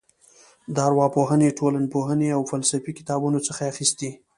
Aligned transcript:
د 0.73 0.75
ارواپوهنې 0.87 1.55
ټولنپوهنې 1.59 2.27
او 2.37 2.41
فلسفې 2.51 2.91
کتابونو 2.99 3.39
څخه 3.47 3.61
یې 3.63 3.71
اخیستې. 3.73 4.11